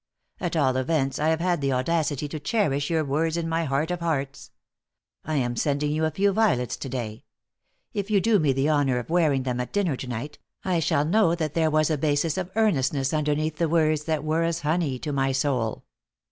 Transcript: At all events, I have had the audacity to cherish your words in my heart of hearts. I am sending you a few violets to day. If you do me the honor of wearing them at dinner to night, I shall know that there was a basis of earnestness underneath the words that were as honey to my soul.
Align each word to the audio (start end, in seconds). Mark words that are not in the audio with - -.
At 0.39 0.55
all 0.55 0.77
events, 0.77 1.19
I 1.19 1.27
have 1.29 1.41
had 1.41 1.61
the 1.61 1.73
audacity 1.73 2.27
to 2.29 2.39
cherish 2.39 2.89
your 2.89 3.05
words 3.05 3.37
in 3.37 3.47
my 3.47 3.65
heart 3.65 3.91
of 3.91 3.99
hearts. 3.99 4.49
I 5.23 5.35
am 5.35 5.55
sending 5.55 5.91
you 5.91 6.05
a 6.05 6.09
few 6.09 6.31
violets 6.31 6.75
to 6.77 6.89
day. 6.89 7.23
If 7.93 8.09
you 8.09 8.19
do 8.19 8.39
me 8.39 8.51
the 8.51 8.67
honor 8.67 8.97
of 8.97 9.11
wearing 9.11 9.43
them 9.43 9.59
at 9.59 9.71
dinner 9.71 9.95
to 9.97 10.07
night, 10.07 10.39
I 10.65 10.79
shall 10.79 11.05
know 11.05 11.35
that 11.35 11.53
there 11.53 11.69
was 11.69 11.91
a 11.91 11.99
basis 11.99 12.35
of 12.39 12.49
earnestness 12.55 13.13
underneath 13.13 13.59
the 13.59 13.69
words 13.69 14.05
that 14.05 14.23
were 14.23 14.41
as 14.43 14.61
honey 14.61 14.97
to 14.97 15.13
my 15.13 15.33
soul. 15.33 15.83